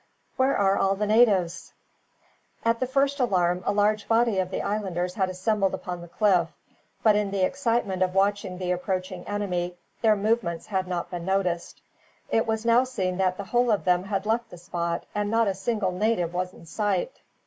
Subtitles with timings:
[0.35, 1.73] Where are all the natives?"
[2.65, 6.47] At the first alarm a large body of the islanders had assembled upon the cliff,
[7.03, 11.83] but in the excitement of watching the approaching enemy, their movements had not been noticed.
[12.31, 15.47] It was now seen that the whole of them had left the spot, and not
[15.47, 17.19] a single native was in sight.